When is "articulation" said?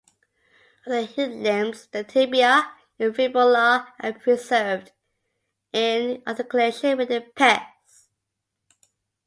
6.25-6.97